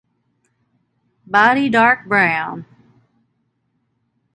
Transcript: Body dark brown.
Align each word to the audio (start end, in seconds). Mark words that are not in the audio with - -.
Body 1.27 1.69
dark 1.69 2.07
brown. 2.07 2.65